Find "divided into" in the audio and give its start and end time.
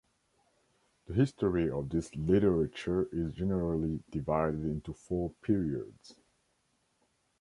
4.09-4.93